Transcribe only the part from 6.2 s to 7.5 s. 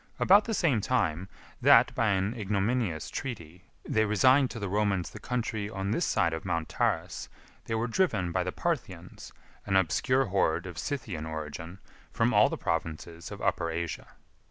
Mount Tarus,